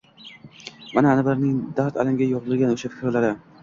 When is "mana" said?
0.95-1.13